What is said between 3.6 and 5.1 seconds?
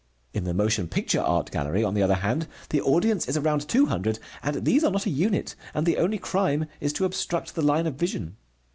two hundred, and these are not